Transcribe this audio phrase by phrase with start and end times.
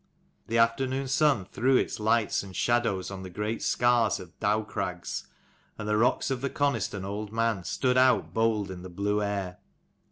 [0.47, 5.27] The afternoon sun threw its lights and shadows on the great scars of Dowcrags,
[5.77, 9.59] and the rocks of the Coniston Old Man stood out bold in the blue air.